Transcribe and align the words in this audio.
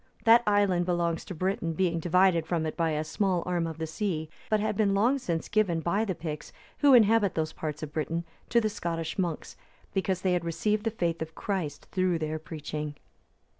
That 0.23 0.41
island 0.47 0.87
belongs 0.87 1.23
to 1.25 1.35
Britain, 1.35 1.73
being 1.73 1.99
divided 1.99 2.47
from 2.47 2.65
it 2.65 2.75
by 2.75 2.89
a 2.89 3.03
small 3.03 3.43
arm 3.45 3.67
of 3.67 3.77
the 3.77 3.85
sea, 3.85 4.29
but 4.49 4.59
had 4.59 4.75
been 4.75 4.95
long 4.95 5.19
since 5.19 5.47
given 5.47 5.79
by 5.79 6.05
the 6.05 6.15
Picts, 6.15 6.51
who 6.79 6.95
inhabit 6.95 7.35
those 7.35 7.53
parts 7.53 7.83
of 7.83 7.93
Britain, 7.93 8.23
to 8.49 8.59
the 8.59 8.67
Scottish 8.67 9.19
monks, 9.19 9.55
because 9.93 10.21
they 10.23 10.33
had 10.33 10.43
received 10.43 10.85
the 10.85 10.89
faith 10.89 11.21
of 11.21 11.35
Christ 11.35 11.85
through 11.91 12.17
their 12.17 12.39
preaching. 12.39 12.95